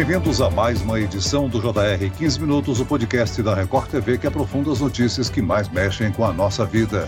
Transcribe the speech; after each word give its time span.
Bem-vindos 0.00 0.40
a 0.40 0.48
mais 0.48 0.80
uma 0.80 0.98
edição 0.98 1.46
do 1.46 1.60
JR 1.60 2.10
15 2.16 2.40
Minutos, 2.40 2.80
o 2.80 2.86
podcast 2.86 3.42
da 3.42 3.54
Record 3.54 3.90
TV 3.90 4.16
que 4.16 4.26
aprofunda 4.26 4.72
as 4.72 4.80
notícias 4.80 5.28
que 5.28 5.42
mais 5.42 5.68
mexem 5.68 6.10
com 6.10 6.24
a 6.24 6.32
nossa 6.32 6.64
vida. 6.64 7.06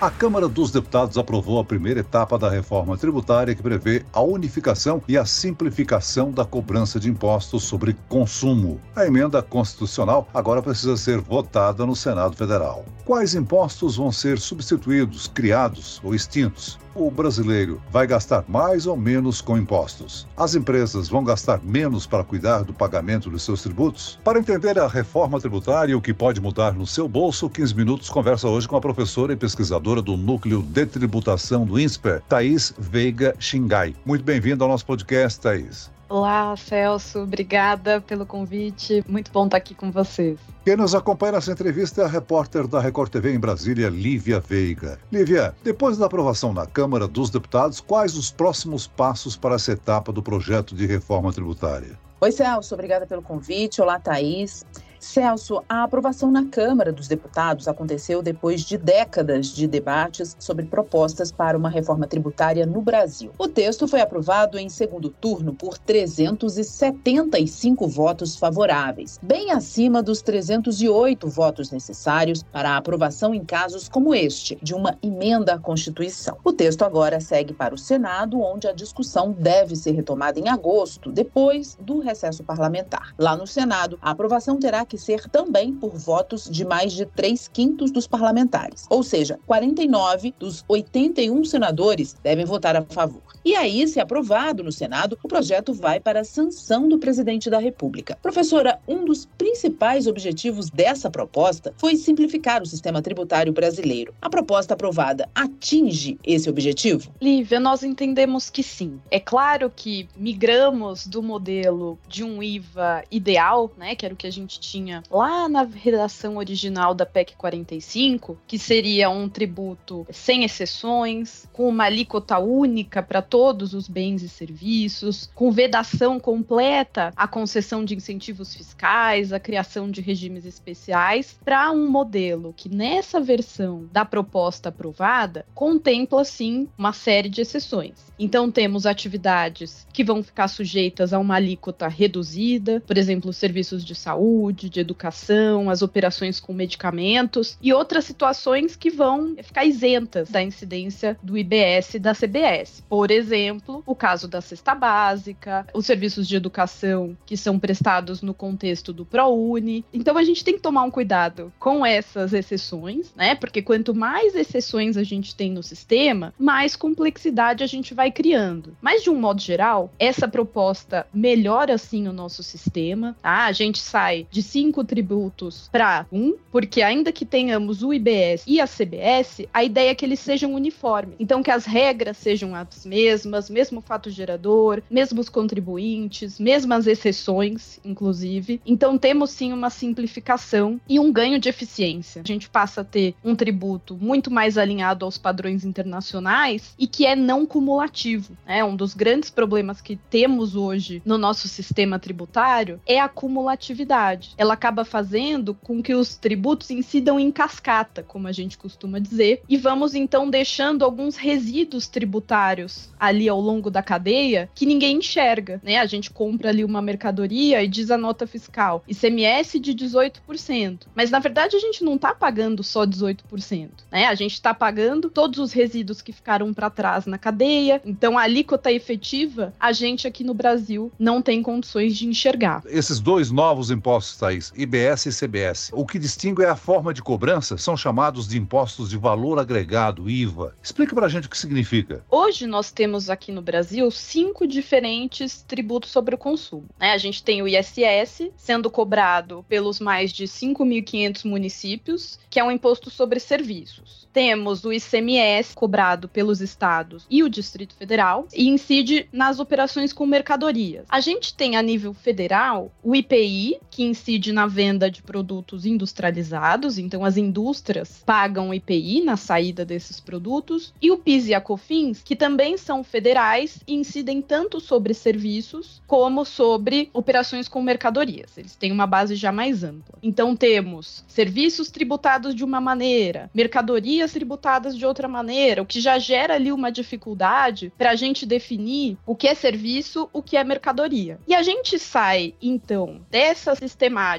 A 0.00 0.10
Câmara 0.10 0.48
dos 0.48 0.70
Deputados 0.70 1.18
aprovou 1.18 1.58
a 1.58 1.64
primeira 1.64 2.00
etapa 2.00 2.38
da 2.38 2.48
reforma 2.48 2.96
tributária 2.96 3.52
que 3.52 3.62
prevê 3.62 4.04
a 4.12 4.20
unificação 4.20 5.02
e 5.08 5.18
a 5.18 5.24
simplificação 5.24 6.30
da 6.30 6.44
cobrança 6.44 7.00
de 7.00 7.08
impostos 7.08 7.64
sobre 7.64 7.96
consumo. 8.08 8.80
A 8.94 9.04
emenda 9.04 9.42
constitucional 9.42 10.28
agora 10.32 10.62
precisa 10.62 10.96
ser 10.96 11.20
votada 11.20 11.84
no 11.84 11.96
Senado 11.96 12.36
Federal. 12.36 12.84
Quais 13.04 13.34
impostos 13.34 13.96
vão 13.96 14.12
ser 14.12 14.38
substituídos, 14.38 15.26
criados 15.26 16.00
ou 16.04 16.14
extintos? 16.14 16.78
O 16.94 17.10
brasileiro 17.10 17.80
vai 17.90 18.06
gastar 18.06 18.44
mais 18.46 18.86
ou 18.86 18.98
menos 18.98 19.40
com 19.40 19.56
impostos? 19.56 20.26
As 20.36 20.54
empresas 20.54 21.08
vão 21.08 21.24
gastar 21.24 21.58
menos 21.62 22.06
para 22.06 22.22
cuidar 22.22 22.64
do 22.64 22.74
pagamento 22.74 23.30
dos 23.30 23.42
seus 23.42 23.62
tributos? 23.62 24.18
Para 24.22 24.38
entender 24.38 24.78
a 24.78 24.86
reforma 24.86 25.40
tributária 25.40 25.92
e 25.92 25.94
o 25.94 26.02
que 26.02 26.12
pode 26.12 26.38
mudar 26.38 26.74
no 26.74 26.86
seu 26.86 27.08
bolso, 27.08 27.48
15 27.48 27.74
Minutos 27.74 28.10
conversa 28.10 28.46
hoje 28.46 28.68
com 28.68 28.76
a 28.76 28.80
professora 28.80 29.32
e 29.32 29.36
pesquisadora 29.36 30.02
do 30.02 30.18
Núcleo 30.18 30.62
de 30.62 30.84
Tributação 30.84 31.64
do 31.64 31.80
INSPER, 31.80 32.20
Thaís 32.28 32.74
Veiga 32.78 33.34
Xingai. 33.38 33.96
Muito 34.04 34.22
bem-vindo 34.22 34.62
ao 34.62 34.68
nosso 34.68 34.84
podcast, 34.84 35.40
Thaís. 35.40 35.90
Olá, 36.12 36.54
Celso. 36.58 37.20
Obrigada 37.20 37.98
pelo 37.98 38.26
convite. 38.26 39.02
Muito 39.08 39.32
bom 39.32 39.46
estar 39.46 39.56
aqui 39.56 39.74
com 39.74 39.90
vocês. 39.90 40.38
Quem 40.62 40.76
nos 40.76 40.94
acompanha 40.94 41.32
nessa 41.32 41.52
entrevista 41.52 42.02
é 42.02 42.04
a 42.04 42.06
repórter 42.06 42.68
da 42.68 42.80
Record 42.80 43.10
TV 43.10 43.32
em 43.32 43.40
Brasília, 43.40 43.88
Lívia 43.88 44.38
Veiga. 44.38 45.00
Lívia, 45.10 45.54
depois 45.64 45.96
da 45.96 46.04
aprovação 46.04 46.52
na 46.52 46.66
Câmara 46.66 47.08
dos 47.08 47.30
Deputados, 47.30 47.80
quais 47.80 48.14
os 48.14 48.30
próximos 48.30 48.86
passos 48.86 49.38
para 49.38 49.54
essa 49.54 49.72
etapa 49.72 50.12
do 50.12 50.22
projeto 50.22 50.74
de 50.74 50.84
reforma 50.84 51.32
tributária? 51.32 51.98
Oi, 52.20 52.30
Celso. 52.30 52.74
Obrigada 52.74 53.06
pelo 53.06 53.22
convite. 53.22 53.80
Olá, 53.80 53.98
Thaís. 53.98 54.66
Celso, 55.04 55.62
a 55.68 55.82
aprovação 55.82 56.30
na 56.30 56.46
Câmara 56.46 56.92
dos 56.92 57.08
Deputados 57.08 57.66
aconteceu 57.66 58.22
depois 58.22 58.60
de 58.62 58.78
décadas 58.78 59.48
de 59.48 59.66
debates 59.66 60.36
sobre 60.38 60.66
propostas 60.66 61.32
para 61.32 61.58
uma 61.58 61.68
reforma 61.68 62.06
tributária 62.06 62.64
no 62.64 62.80
Brasil. 62.80 63.32
O 63.36 63.48
texto 63.48 63.88
foi 63.88 64.00
aprovado 64.00 64.58
em 64.58 64.68
segundo 64.68 65.10
turno 65.10 65.52
por 65.52 65.76
375 65.76 67.88
votos 67.88 68.36
favoráveis, 68.36 69.18
bem 69.22 69.50
acima 69.50 70.02
dos 70.02 70.22
308 70.22 71.28
votos 71.28 71.70
necessários 71.70 72.42
para 72.42 72.70
a 72.70 72.76
aprovação 72.76 73.34
em 73.34 73.44
casos 73.44 73.88
como 73.88 74.14
este, 74.14 74.56
de 74.62 74.72
uma 74.72 74.96
emenda 75.02 75.54
à 75.54 75.58
Constituição. 75.58 76.38
O 76.44 76.52
texto 76.52 76.82
agora 76.82 77.20
segue 77.20 77.52
para 77.52 77.74
o 77.74 77.78
Senado, 77.78 78.40
onde 78.40 78.68
a 78.68 78.72
discussão 78.72 79.32
deve 79.32 79.74
ser 79.74 79.92
retomada 79.92 80.38
em 80.38 80.48
agosto, 80.48 81.10
depois 81.10 81.76
do 81.80 81.98
recesso 81.98 82.44
parlamentar. 82.44 83.12
Lá 83.18 83.36
no 83.36 83.46
Senado, 83.46 83.98
a 84.00 84.10
aprovação 84.10 84.58
terá 84.58 84.84
que 84.84 84.91
ser 84.98 85.28
também 85.28 85.72
por 85.72 85.96
votos 85.96 86.48
de 86.50 86.64
mais 86.64 86.92
de 86.92 87.06
3 87.06 87.48
quintos 87.48 87.90
dos 87.90 88.06
parlamentares. 88.06 88.86
Ou 88.88 89.02
seja, 89.02 89.38
49 89.46 90.34
dos 90.38 90.64
81 90.68 91.44
senadores 91.44 92.16
devem 92.22 92.44
votar 92.44 92.76
a 92.76 92.82
favor. 92.82 93.22
E 93.44 93.56
aí, 93.56 93.86
se 93.88 93.98
aprovado 93.98 94.62
no 94.62 94.70
Senado, 94.70 95.18
o 95.20 95.28
projeto 95.28 95.74
vai 95.74 95.98
para 95.98 96.20
a 96.20 96.24
sanção 96.24 96.88
do 96.88 96.98
presidente 96.98 97.50
da 97.50 97.58
República. 97.58 98.16
Professora, 98.22 98.78
um 98.86 99.04
dos 99.04 99.26
principais 99.36 100.06
objetivos 100.06 100.70
dessa 100.70 101.10
proposta 101.10 101.74
foi 101.76 101.96
simplificar 101.96 102.62
o 102.62 102.66
sistema 102.66 103.02
tributário 103.02 103.52
brasileiro. 103.52 104.14
A 104.22 104.30
proposta 104.30 104.74
aprovada 104.74 105.28
atinge 105.34 106.18
esse 106.24 106.48
objetivo? 106.48 107.12
Lívia, 107.20 107.58
nós 107.58 107.82
entendemos 107.82 108.48
que 108.48 108.62
sim. 108.62 109.00
É 109.10 109.18
claro 109.18 109.72
que 109.74 110.08
migramos 110.16 111.06
do 111.06 111.22
modelo 111.22 111.98
de 112.06 112.22
um 112.22 112.42
IVA 112.42 113.02
ideal, 113.10 113.72
né, 113.76 113.96
que 113.96 114.04
era 114.04 114.14
o 114.14 114.16
que 114.16 114.26
a 114.26 114.32
gente 114.32 114.60
tinha 114.60 114.81
tinha 114.82 115.02
lá 115.10 115.48
na 115.48 115.62
redação 115.62 116.36
original 116.36 116.94
da 116.94 117.06
PEC 117.06 117.36
45, 117.36 118.38
que 118.46 118.58
seria 118.58 119.08
um 119.08 119.28
tributo 119.28 120.06
sem 120.10 120.44
exceções, 120.44 121.46
com 121.52 121.68
uma 121.68 121.84
alíquota 121.84 122.38
única 122.38 123.02
para 123.02 123.22
todos 123.22 123.74
os 123.74 123.86
bens 123.88 124.22
e 124.22 124.28
serviços, 124.28 125.30
com 125.34 125.52
vedação 125.52 126.18
completa 126.18 127.12
à 127.16 127.28
concessão 127.28 127.84
de 127.84 127.94
incentivos 127.94 128.54
fiscais, 128.54 129.32
a 129.32 129.38
criação 129.38 129.90
de 129.90 130.00
regimes 130.00 130.44
especiais, 130.44 131.38
para 131.44 131.70
um 131.70 131.88
modelo 131.88 132.52
que 132.56 132.68
nessa 132.68 133.20
versão 133.20 133.88
da 133.92 134.04
proposta 134.04 134.70
aprovada 134.70 135.46
contempla 135.54 136.24
sim 136.24 136.68
uma 136.76 136.92
série 136.92 137.28
de 137.28 137.40
exceções. 137.40 138.12
Então 138.18 138.50
temos 138.50 138.86
atividades 138.86 139.86
que 139.92 140.02
vão 140.02 140.22
ficar 140.22 140.48
sujeitas 140.48 141.12
a 141.12 141.18
uma 141.18 141.36
alíquota 141.36 141.86
reduzida, 141.88 142.82
por 142.86 142.98
exemplo, 142.98 143.32
serviços 143.32 143.84
de 143.84 143.94
saúde, 143.94 144.71
de 144.72 144.80
educação, 144.80 145.70
as 145.70 145.82
operações 145.82 146.40
com 146.40 146.52
medicamentos 146.52 147.56
e 147.62 147.72
outras 147.72 148.04
situações 148.04 148.74
que 148.74 148.90
vão 148.90 149.36
ficar 149.42 149.64
isentas 149.64 150.30
da 150.30 150.42
incidência 150.42 151.16
do 151.22 151.36
IBS 151.36 151.94
e 151.94 151.98
da 151.98 152.14
CBS. 152.14 152.82
Por 152.88 153.10
exemplo, 153.10 153.82
o 153.86 153.94
caso 153.94 154.26
da 154.26 154.40
cesta 154.40 154.74
básica, 154.74 155.66
os 155.74 155.86
serviços 155.86 156.26
de 156.26 156.36
educação 156.36 157.16
que 157.26 157.36
são 157.36 157.58
prestados 157.58 158.22
no 158.22 158.34
contexto 158.34 158.92
do 158.92 159.04
ProUni. 159.04 159.84
Então 159.92 160.16
a 160.16 160.24
gente 160.24 160.44
tem 160.44 160.54
que 160.54 160.60
tomar 160.60 160.82
um 160.82 160.90
cuidado 160.90 161.52
com 161.58 161.84
essas 161.84 162.32
exceções, 162.32 163.12
né? 163.14 163.34
Porque 163.34 163.62
quanto 163.62 163.94
mais 163.94 164.34
exceções 164.34 164.96
a 164.96 165.02
gente 165.02 165.34
tem 165.34 165.50
no 165.50 165.62
sistema, 165.62 166.32
mais 166.38 166.74
complexidade 166.74 167.62
a 167.62 167.66
gente 167.66 167.94
vai 167.94 168.10
criando. 168.10 168.76
Mas 168.80 169.02
de 169.02 169.10
um 169.10 169.18
modo 169.18 169.40
geral, 169.40 169.90
essa 169.98 170.26
proposta 170.26 171.06
melhora 171.12 171.76
sim 171.78 172.08
o 172.08 172.12
nosso 172.12 172.42
sistema, 172.42 173.16
tá? 173.22 173.46
A 173.46 173.52
gente 173.52 173.78
sai 173.78 174.26
de 174.30 174.42
cinco 174.52 174.84
tributos 174.84 175.70
para 175.72 176.04
um, 176.12 176.34
porque 176.50 176.82
ainda 176.82 177.10
que 177.10 177.24
tenhamos 177.24 177.82
o 177.82 177.94
IBS 177.94 178.44
e 178.46 178.60
a 178.60 178.66
CBS, 178.66 179.48
a 179.52 179.64
ideia 179.64 179.90
é 179.90 179.94
que 179.94 180.04
eles 180.04 180.20
sejam 180.20 180.52
uniformes. 180.52 181.14
Então, 181.18 181.42
que 181.42 181.50
as 181.50 181.64
regras 181.64 182.18
sejam 182.18 182.54
as 182.54 182.84
mesmas, 182.84 183.48
mesmo 183.48 183.80
fato 183.80 184.10
gerador, 184.10 184.82
mesmos 184.90 185.30
contribuintes, 185.30 186.38
mesmas 186.38 186.86
exceções, 186.86 187.80
inclusive. 187.82 188.60
Então, 188.66 188.98
temos 188.98 189.30
sim 189.30 189.54
uma 189.54 189.70
simplificação 189.70 190.78
e 190.86 191.00
um 191.00 191.10
ganho 191.10 191.38
de 191.38 191.48
eficiência. 191.48 192.20
A 192.20 192.28
gente 192.28 192.50
passa 192.50 192.82
a 192.82 192.84
ter 192.84 193.14
um 193.24 193.34
tributo 193.34 193.96
muito 193.98 194.30
mais 194.30 194.58
alinhado 194.58 195.06
aos 195.06 195.16
padrões 195.16 195.64
internacionais 195.64 196.74
e 196.78 196.86
que 196.86 197.06
é 197.06 197.16
não 197.16 197.46
cumulativo. 197.46 198.36
Né? 198.46 198.62
Um 198.62 198.76
dos 198.76 198.92
grandes 198.92 199.30
problemas 199.30 199.80
que 199.80 199.96
temos 200.10 200.54
hoje 200.54 201.00
no 201.06 201.16
nosso 201.16 201.48
sistema 201.48 201.98
tributário 201.98 202.78
é 202.86 203.00
a 203.00 203.08
cumulatividade 203.08 204.34
ela 204.42 204.54
acaba 204.54 204.84
fazendo 204.84 205.54
com 205.54 205.80
que 205.80 205.94
os 205.94 206.16
tributos 206.16 206.70
incidam 206.70 207.18
em 207.18 207.30
cascata, 207.30 208.02
como 208.02 208.26
a 208.26 208.32
gente 208.32 208.58
costuma 208.58 208.98
dizer, 208.98 209.40
e 209.48 209.56
vamos 209.56 209.94
então 209.94 210.28
deixando 210.28 210.84
alguns 210.84 211.16
resíduos 211.16 211.86
tributários 211.86 212.90
ali 212.98 213.28
ao 213.28 213.40
longo 213.40 213.70
da 213.70 213.82
cadeia 213.82 214.50
que 214.52 214.66
ninguém 214.66 214.98
enxerga, 214.98 215.60
né? 215.62 215.78
A 215.78 215.86
gente 215.86 216.10
compra 216.10 216.48
ali 216.48 216.64
uma 216.64 216.82
mercadoria 216.82 217.62
e 217.62 217.68
diz 217.68 217.90
a 217.90 217.96
nota 217.96 218.26
fiscal 218.26 218.82
ICMS 218.88 219.60
de 219.60 219.74
18%, 219.74 220.86
mas 220.94 221.10
na 221.10 221.20
verdade 221.20 221.54
a 221.54 221.60
gente 221.60 221.84
não 221.84 221.94
está 221.94 222.12
pagando 222.12 222.64
só 222.64 222.84
18%, 222.84 223.70
né? 223.92 224.06
A 224.06 224.14
gente 224.14 224.32
está 224.32 224.52
pagando 224.52 225.08
todos 225.08 225.38
os 225.38 225.52
resíduos 225.52 226.02
que 226.02 226.12
ficaram 226.12 226.52
para 226.52 226.68
trás 226.68 227.06
na 227.06 227.16
cadeia. 227.16 227.80
Então 227.84 228.18
a 228.18 228.22
alíquota 228.22 228.72
efetiva 228.72 229.54
a 229.60 229.72
gente 229.72 230.08
aqui 230.08 230.24
no 230.24 230.34
Brasil 230.34 230.90
não 230.98 231.22
tem 231.22 231.42
condições 231.42 231.96
de 231.96 232.08
enxergar. 232.08 232.62
Esses 232.66 232.98
dois 232.98 233.30
novos 233.30 233.70
impostos 233.70 234.16
tá 234.16 234.31
IBS 234.56 235.06
e 235.06 235.12
CBS. 235.12 235.70
O 235.72 235.86
que 235.86 235.98
distingue 235.98 236.42
é 236.42 236.48
a 236.48 236.56
forma 236.56 236.92
de 236.92 237.02
cobrança, 237.02 237.56
são 237.56 237.76
chamados 237.76 238.28
de 238.28 238.38
impostos 238.38 238.90
de 238.90 238.96
valor 238.96 239.38
agregado, 239.38 240.08
IVA. 240.08 240.54
Explica 240.62 240.94
pra 240.94 241.08
gente 241.08 241.26
o 241.26 241.30
que 241.30 241.38
significa. 241.38 242.04
Hoje 242.10 242.46
nós 242.46 242.70
temos 242.70 243.10
aqui 243.10 243.32
no 243.32 243.42
Brasil 243.42 243.90
cinco 243.90 244.46
diferentes 244.46 245.42
tributos 245.42 245.90
sobre 245.90 246.14
o 246.14 246.18
consumo. 246.18 246.66
Né? 246.78 246.92
A 246.92 246.98
gente 246.98 247.22
tem 247.22 247.42
o 247.42 247.48
ISS, 247.48 248.30
sendo 248.36 248.70
cobrado 248.70 249.44
pelos 249.48 249.80
mais 249.80 250.12
de 250.12 250.24
5.500 250.24 251.24
municípios, 251.28 252.18
que 252.30 252.38
é 252.38 252.44
um 252.44 252.50
imposto 252.50 252.90
sobre 252.90 253.18
serviços. 253.18 254.08
Temos 254.12 254.64
o 254.64 254.72
ICMS, 254.72 255.54
cobrado 255.54 256.08
pelos 256.08 256.40
estados 256.40 257.06
e 257.10 257.22
o 257.22 257.30
Distrito 257.30 257.74
Federal, 257.74 258.28
e 258.34 258.48
incide 258.48 259.08
nas 259.10 259.40
operações 259.40 259.92
com 259.92 260.04
mercadorias. 260.06 260.84
A 260.88 261.00
gente 261.00 261.34
tem 261.34 261.56
a 261.56 261.62
nível 261.62 261.94
federal 261.94 262.70
o 262.82 262.94
IPI, 262.94 263.58
que 263.70 263.82
incide 263.82 264.21
na 264.30 264.46
venda 264.46 264.90
de 264.90 265.02
produtos 265.02 265.64
industrializados, 265.64 266.76
então 266.76 267.04
as 267.04 267.16
indústrias 267.16 268.02
pagam 268.04 268.52
IPI 268.52 269.02
na 269.02 269.16
saída 269.16 269.64
desses 269.64 269.98
produtos, 269.98 270.74
e 270.80 270.90
o 270.90 270.98
PIS 270.98 271.28
e 271.28 271.34
a 271.34 271.40
COFINS, 271.40 272.02
que 272.04 272.14
também 272.14 272.58
são 272.58 272.84
federais 272.84 273.60
e 273.66 273.74
incidem 273.74 274.20
tanto 274.20 274.60
sobre 274.60 274.92
serviços 274.92 275.80
como 275.86 276.24
sobre 276.24 276.90
operações 276.92 277.48
com 277.48 277.62
mercadorias. 277.62 278.36
Eles 278.36 278.54
têm 278.54 278.70
uma 278.70 278.86
base 278.86 279.16
já 279.16 279.32
mais 279.32 279.64
ampla. 279.64 279.98
Então 280.02 280.36
temos 280.36 281.04
serviços 281.08 281.70
tributados 281.70 282.34
de 282.34 282.44
uma 282.44 282.60
maneira, 282.60 283.30
mercadorias 283.34 284.12
tributadas 284.12 284.76
de 284.76 284.84
outra 284.84 285.08
maneira, 285.08 285.62
o 285.62 285.66
que 285.66 285.80
já 285.80 285.98
gera 285.98 286.34
ali 286.34 286.52
uma 286.52 286.70
dificuldade 286.70 287.72
para 287.78 287.90
a 287.90 287.96
gente 287.96 288.26
definir 288.26 288.98
o 289.06 289.16
que 289.16 289.26
é 289.26 289.34
serviço, 289.34 290.08
o 290.12 290.22
que 290.22 290.36
é 290.36 290.44
mercadoria. 290.44 291.18
E 291.26 291.34
a 291.34 291.42
gente 291.42 291.78
sai, 291.78 292.34
então, 292.42 293.00
dessa 293.10 293.54
sistemática 293.54 294.11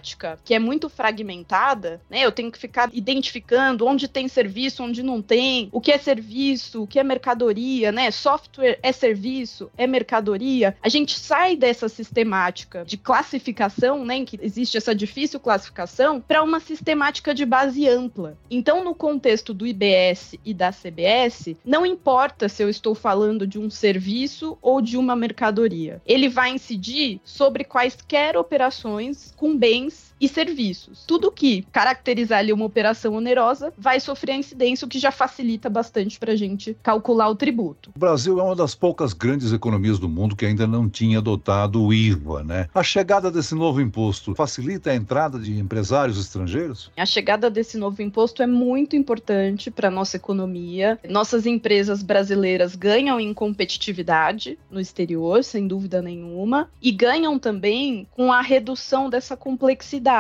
que 0.43 0.53
é 0.53 0.59
muito 0.59 0.89
fragmentada, 0.89 2.01
né? 2.09 2.25
Eu 2.25 2.31
tenho 2.31 2.51
que 2.51 2.57
ficar 2.57 2.89
identificando 2.93 3.85
onde 3.85 4.07
tem 4.07 4.27
serviço, 4.27 4.83
onde 4.83 5.03
não 5.03 5.21
tem, 5.21 5.69
o 5.71 5.81
que 5.81 5.91
é 5.91 5.97
serviço, 5.97 6.83
o 6.83 6.87
que 6.87 6.99
é 6.99 7.03
mercadoria, 7.03 7.91
né? 7.91 8.11
Software 8.11 8.79
é 8.81 8.91
serviço, 8.91 9.69
é 9.77 9.85
mercadoria. 9.85 10.75
A 10.81 10.89
gente 10.89 11.17
sai 11.19 11.55
dessa 11.55 11.89
sistemática 11.89 12.83
de 12.85 12.97
classificação, 12.97 14.05
né? 14.05 14.23
Que 14.25 14.39
existe 14.41 14.77
essa 14.77 14.95
difícil 14.95 15.39
classificação, 15.39 16.21
para 16.21 16.43
uma 16.43 16.59
sistemática 16.59 17.33
de 17.33 17.45
base 17.45 17.87
ampla. 17.87 18.37
Então, 18.49 18.83
no 18.83 18.95
contexto 18.95 19.53
do 19.53 19.67
IBS 19.67 20.35
e 20.45 20.53
da 20.53 20.71
CBS, 20.71 21.55
não 21.65 21.85
importa 21.85 22.47
se 22.47 22.63
eu 22.63 22.69
estou 22.69 22.95
falando 22.95 23.45
de 23.45 23.59
um 23.59 23.69
serviço 23.69 24.57
ou 24.61 24.81
de 24.81 24.97
uma 24.97 25.15
mercadoria. 25.15 26.01
Ele 26.05 26.29
vai 26.29 26.51
incidir 26.51 27.19
sobre 27.23 27.63
quaisquer 27.63 28.37
operações 28.37 29.33
com 29.35 29.57
bens 29.57 29.82
things. 29.89 30.12
E 30.23 30.29
serviços. 30.29 31.03
Tudo 31.05 31.29
que 31.29 31.67
caracterizar 31.69 32.39
ali 32.39 32.53
uma 32.53 32.63
operação 32.63 33.15
onerosa 33.15 33.73
vai 33.77 33.99
sofrer 33.99 34.31
a 34.31 34.37
incidência, 34.37 34.85
o 34.85 34.89
que 34.89 34.97
já 34.97 35.11
facilita 35.11 35.69
bastante 35.69 36.17
para 36.17 36.31
a 36.31 36.35
gente 36.37 36.77
calcular 36.81 37.27
o 37.27 37.35
tributo. 37.35 37.91
O 37.93 37.99
Brasil 37.99 38.39
é 38.39 38.43
uma 38.43 38.55
das 38.55 38.73
poucas 38.73 39.11
grandes 39.11 39.51
economias 39.51 39.99
do 39.99 40.07
mundo 40.07 40.33
que 40.33 40.45
ainda 40.45 40.65
não 40.65 40.87
tinha 40.87 41.17
adotado 41.17 41.83
o 41.83 41.93
IVA, 41.93 42.41
né? 42.41 42.69
A 42.73 42.81
chegada 42.81 43.29
desse 43.29 43.53
novo 43.53 43.81
imposto 43.81 44.33
facilita 44.33 44.91
a 44.91 44.95
entrada 44.95 45.37
de 45.37 45.59
empresários 45.59 46.17
estrangeiros? 46.17 46.89
A 46.95 47.05
chegada 47.05 47.49
desse 47.49 47.77
novo 47.77 48.01
imposto 48.01 48.41
é 48.41 48.47
muito 48.47 48.95
importante 48.95 49.69
para 49.69 49.89
a 49.89 49.91
nossa 49.91 50.15
economia. 50.15 50.97
Nossas 51.09 51.45
empresas 51.45 52.01
brasileiras 52.01 52.77
ganham 52.77 53.19
em 53.19 53.33
competitividade 53.33 54.57
no 54.71 54.79
exterior, 54.79 55.43
sem 55.43 55.67
dúvida 55.67 56.01
nenhuma, 56.01 56.69
e 56.81 56.93
ganham 56.93 57.37
também 57.37 58.07
com 58.11 58.31
a 58.31 58.41
redução 58.41 59.09
dessa 59.09 59.35
complexidade 59.35 60.12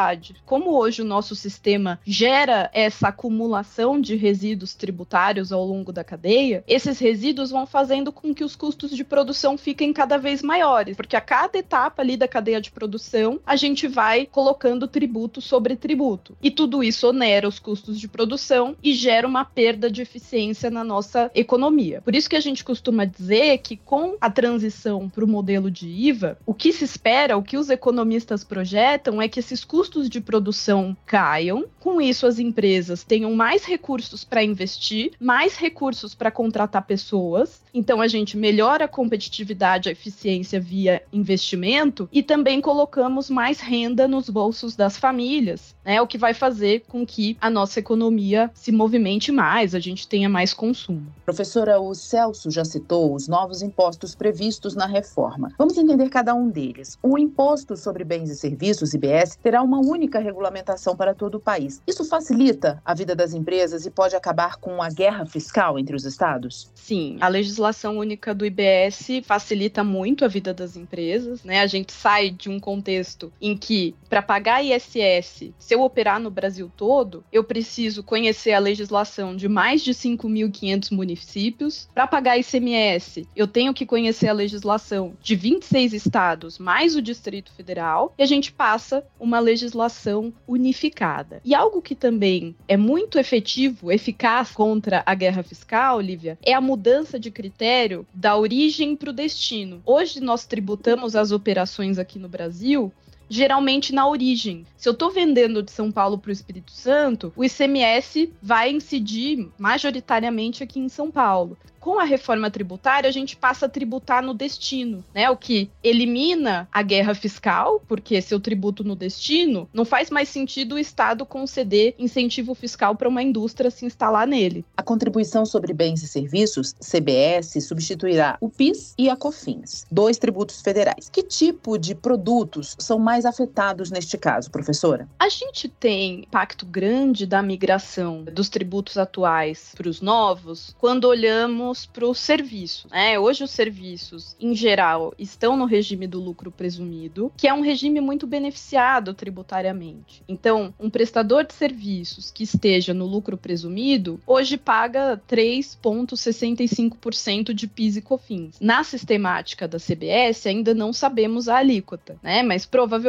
como 0.45 0.77
hoje 0.77 1.01
o 1.01 1.05
nosso 1.05 1.35
sistema 1.35 1.99
gera 2.05 2.69
essa 2.73 3.09
acumulação 3.09 3.99
de 3.99 4.15
resíduos 4.15 4.73
tributários 4.73 5.51
ao 5.51 5.65
longo 5.65 5.91
da 5.91 6.03
cadeia, 6.03 6.63
esses 6.67 6.99
resíduos 6.99 7.51
vão 7.51 7.65
fazendo 7.65 8.11
com 8.11 8.33
que 8.33 8.43
os 8.43 8.55
custos 8.55 8.91
de 8.91 9.03
produção 9.03 9.57
fiquem 9.57 9.93
cada 9.93 10.17
vez 10.17 10.41
maiores, 10.41 10.95
porque 10.95 11.15
a 11.15 11.21
cada 11.21 11.57
etapa 11.57 12.01
ali 12.01 12.17
da 12.17 12.27
cadeia 12.27 12.59
de 12.59 12.71
produção, 12.71 13.39
a 13.45 13.55
gente 13.55 13.87
vai 13.87 14.25
colocando 14.25 14.87
tributo 14.87 15.41
sobre 15.41 15.75
tributo. 15.75 16.35
E 16.41 16.49
tudo 16.49 16.83
isso 16.83 17.07
onera 17.07 17.47
os 17.47 17.59
custos 17.59 17.99
de 17.99 18.07
produção 18.07 18.75
e 18.81 18.93
gera 18.93 19.27
uma 19.27 19.45
perda 19.45 19.89
de 19.89 20.01
eficiência 20.01 20.69
na 20.69 20.83
nossa 20.83 21.29
economia. 21.35 22.01
Por 22.01 22.15
isso 22.15 22.29
que 22.29 22.35
a 22.35 22.41
gente 22.41 22.63
costuma 22.63 23.05
dizer 23.05 23.57
que 23.59 23.77
com 23.77 24.15
a 24.19 24.29
transição 24.29 25.09
para 25.09 25.23
o 25.23 25.27
modelo 25.27 25.69
de 25.69 25.87
IVA, 25.87 26.37
o 26.45 26.53
que 26.53 26.71
se 26.71 26.83
espera, 26.83 27.37
o 27.37 27.43
que 27.43 27.57
os 27.57 27.69
economistas 27.69 28.43
projetam 28.43 29.21
é 29.21 29.27
que 29.27 29.39
esses 29.39 29.63
custos 29.73 30.07
de 30.07 30.21
produção 30.21 30.95
caiam, 31.03 31.65
com 31.79 31.99
isso 31.99 32.27
as 32.27 32.37
empresas 32.37 33.03
tenham 33.03 33.33
mais 33.33 33.65
recursos 33.65 34.23
para 34.23 34.43
investir, 34.43 35.13
mais 35.19 35.55
recursos 35.55 36.13
para 36.13 36.29
contratar 36.29 36.85
pessoas, 36.85 37.63
então 37.73 37.99
a 37.99 38.07
gente 38.07 38.37
melhora 38.37 38.85
a 38.85 38.87
competitividade, 38.87 39.89
a 39.89 39.91
eficiência 39.91 40.59
via 40.59 41.01
investimento 41.11 42.07
e 42.11 42.21
também 42.21 42.61
colocamos 42.61 43.31
mais 43.31 43.59
renda 43.59 44.07
nos 44.07 44.29
bolsos 44.29 44.75
das 44.75 44.95
famílias, 44.95 45.75
né? 45.83 45.99
O 45.99 46.05
que 46.05 46.19
vai 46.19 46.35
fazer 46.35 46.83
com 46.87 47.03
que 47.03 47.35
a 47.41 47.49
nossa 47.49 47.79
economia 47.79 48.51
se 48.53 48.71
movimente 48.71 49.31
mais, 49.31 49.73
a 49.73 49.79
gente 49.79 50.07
tenha 50.07 50.29
mais 50.29 50.53
consumo. 50.53 51.07
Professora, 51.25 51.79
o 51.79 51.95
Celso 51.95 52.51
já 52.51 52.63
citou 52.63 53.15
os 53.15 53.27
novos 53.27 53.63
impostos 53.63 54.13
previstos 54.13 54.75
na 54.75 54.85
reforma. 54.85 55.51
Vamos 55.57 55.79
entender 55.79 56.09
cada 56.09 56.35
um 56.35 56.47
deles. 56.47 56.95
O 57.01 57.17
imposto 57.17 57.75
sobre 57.75 58.03
bens 58.03 58.29
e 58.29 58.35
serviços, 58.35 58.93
IBS, 58.93 59.35
terá 59.41 59.62
uma 59.63 59.79
única 59.79 60.19
regulamentação 60.19 60.95
para 60.95 61.13
todo 61.13 61.35
o 61.35 61.39
país. 61.39 61.81
Isso 61.87 62.05
facilita 62.05 62.81
a 62.85 62.93
vida 62.93 63.15
das 63.15 63.33
empresas 63.33 63.85
e 63.85 63.91
pode 63.91 64.15
acabar 64.15 64.57
com 64.57 64.81
a 64.81 64.89
guerra 64.89 65.25
fiscal 65.25 65.79
entre 65.79 65.95
os 65.95 66.05
estados? 66.05 66.71
Sim, 66.75 67.17
a 67.21 67.27
legislação 67.27 67.97
única 67.97 68.33
do 68.33 68.45
IBS 68.45 69.21
facilita 69.23 69.83
muito 69.83 70.25
a 70.25 70.27
vida 70.27 70.53
das 70.53 70.75
empresas, 70.75 71.43
né? 71.43 71.61
A 71.61 71.67
gente 71.67 71.91
sai 71.91 72.29
de 72.29 72.49
um 72.49 72.59
contexto 72.59 73.31
em 73.41 73.57
que 73.57 73.95
para 74.09 74.21
pagar 74.21 74.63
ISS, 74.63 75.53
se 75.57 75.73
eu 75.73 75.81
operar 75.81 76.19
no 76.19 76.29
Brasil 76.29 76.71
todo, 76.75 77.23
eu 77.31 77.43
preciso 77.43 78.03
conhecer 78.03 78.53
a 78.53 78.59
legislação 78.59 79.35
de 79.35 79.47
mais 79.47 79.81
de 79.81 79.91
5.500 79.91 80.91
municípios. 80.91 81.89
Para 81.93 82.07
pagar 82.07 82.37
ICMS, 82.37 83.27
eu 83.35 83.47
tenho 83.47 83.73
que 83.73 83.85
conhecer 83.85 84.27
a 84.27 84.33
legislação 84.33 85.13
de 85.21 85.35
26 85.35 85.93
estados 85.93 86.59
mais 86.59 86.95
o 86.95 87.01
Distrito 87.01 87.51
Federal 87.53 88.13
e 88.17 88.23
a 88.23 88.25
gente 88.25 88.51
passa 88.51 89.05
uma 89.19 89.39
legislação 89.39 89.52
legislação 89.53 90.33
unificada. 90.47 91.39
E 91.45 91.53
algo 91.53 91.81
que 91.81 91.93
também 91.93 92.55
é 92.67 92.75
muito 92.75 93.19
efetivo, 93.19 93.91
eficaz 93.91 94.51
contra 94.51 95.03
a 95.05 95.13
guerra 95.13 95.43
fiscal, 95.43 96.01
Lívia, 96.01 96.37
é 96.43 96.53
a 96.53 96.61
mudança 96.61 97.19
de 97.19 97.29
critério 97.29 98.05
da 98.13 98.35
origem 98.35 98.95
para 98.95 99.11
o 99.11 99.13
destino. 99.13 99.81
Hoje 99.85 100.19
nós 100.19 100.45
tributamos 100.45 101.15
as 101.15 101.31
operações 101.31 101.99
aqui 101.99 102.17
no 102.17 102.27
Brasil 102.27 102.91
geralmente 103.29 103.93
na 103.93 104.07
origem. 104.07 104.65
Se 104.77 104.87
eu 104.87 104.93
estou 104.93 105.11
vendendo 105.11 105.63
de 105.63 105.71
São 105.71 105.91
Paulo 105.91 106.17
para 106.17 106.29
o 106.29 106.33
Espírito 106.33 106.71
Santo, 106.71 107.31
o 107.35 107.43
ICMS 107.43 108.31
vai 108.41 108.71
incidir 108.71 109.49
majoritariamente 109.57 110.63
aqui 110.63 110.79
em 110.79 110.89
São 110.89 111.09
Paulo 111.09 111.57
com 111.83 111.99
a 111.99 112.05
reforma 112.05 112.49
tributária, 112.49 113.09
a 113.09 113.11
gente 113.11 113.35
passa 113.35 113.65
a 113.65 113.69
tributar 113.69 114.23
no 114.23 114.33
destino, 114.33 115.03
né? 115.13 115.29
O 115.29 115.35
que 115.35 115.69
elimina 115.83 116.65
a 116.71 116.81
guerra 116.81 117.13
fiscal, 117.13 117.83
porque 117.85 118.21
se 118.21 118.33
eu 118.33 118.39
tributo 118.39 118.85
no 118.85 118.95
destino, 118.95 119.67
não 119.73 119.83
faz 119.83 120.09
mais 120.09 120.29
sentido 120.29 120.75
o 120.75 120.79
Estado 120.79 121.25
conceder 121.25 121.93
incentivo 121.99 122.55
fiscal 122.55 122.95
para 122.95 123.09
uma 123.09 123.21
indústria 123.21 123.69
se 123.69 123.85
instalar 123.85 124.25
nele. 124.25 124.63
A 124.77 124.81
contribuição 124.81 125.45
sobre 125.45 125.73
bens 125.73 126.01
e 126.01 126.07
serviços, 126.07 126.73
CBS, 126.79 127.61
substituirá 127.67 128.37
o 128.39 128.49
PIS 128.49 128.93
e 128.97 129.09
a 129.09 129.17
COFINS, 129.17 129.85
dois 129.91 130.17
tributos 130.17 130.61
federais. 130.61 131.09
Que 131.09 131.21
tipo 131.21 131.77
de 131.77 131.93
produtos 131.93 132.77
são 132.79 132.97
mais 132.97 133.12
afetados 133.25 133.91
neste 133.91 134.17
caso, 134.17 134.49
professora? 134.49 135.07
A 135.19 135.29
gente 135.29 135.69
tem 135.69 136.21
impacto 136.21 136.65
grande 136.65 137.25
da 137.25 137.41
migração 137.41 138.23
dos 138.23 138.49
tributos 138.49 138.97
atuais 138.97 139.73
para 139.77 139.87
os 139.87 140.01
novos 140.01 140.75
quando 140.79 141.05
olhamos 141.05 141.85
para 141.85 142.07
o 142.07 142.13
serviço. 142.13 142.87
Né? 142.89 143.17
Hoje 143.19 143.43
os 143.43 143.51
serviços, 143.51 144.35
em 144.39 144.55
geral, 144.55 145.13
estão 145.17 145.55
no 145.55 145.65
regime 145.65 146.07
do 146.07 146.19
lucro 146.19 146.51
presumido, 146.51 147.31
que 147.37 147.47
é 147.47 147.53
um 147.53 147.61
regime 147.61 148.01
muito 148.01 148.27
beneficiado 148.27 149.13
tributariamente. 149.13 150.23
Então, 150.27 150.73
um 150.79 150.89
prestador 150.89 151.45
de 151.45 151.53
serviços 151.53 152.31
que 152.31 152.43
esteja 152.43 152.93
no 152.93 153.05
lucro 153.05 153.37
presumido, 153.37 154.19
hoje 154.25 154.57
paga 154.57 155.21
3,65% 155.29 157.53
de 157.53 157.67
PIS 157.67 157.97
e 157.97 158.01
COFINS. 158.01 158.55
Na 158.59 158.83
sistemática 158.83 159.67
da 159.67 159.77
CBS, 159.77 160.47
ainda 160.47 160.73
não 160.73 160.91
sabemos 160.91 161.47
a 161.47 161.57
alíquota, 161.57 162.17
né? 162.21 162.41
mas 162.43 162.65
provavelmente 162.65 163.02